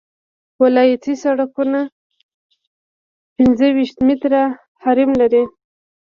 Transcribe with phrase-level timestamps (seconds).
[0.63, 1.81] ولایتي سرکونه
[3.35, 4.41] پنځه ویشت متره
[4.83, 5.43] حریم لري